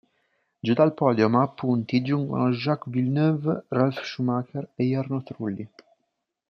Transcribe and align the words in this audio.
Giù 0.63 0.73
dal 0.73 0.95
podio, 0.95 1.29
ma 1.29 1.43
a 1.43 1.47
punti, 1.47 2.01
giungono 2.01 2.49
Jacques 2.49 2.91
Villeneuve, 2.91 3.65
Ralf 3.67 4.01
Schumacher 4.03 4.69
e 4.73 4.85
Jarno 4.85 5.21
Trulli. 5.21 5.69